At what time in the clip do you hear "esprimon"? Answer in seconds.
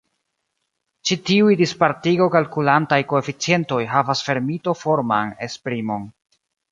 5.49-6.09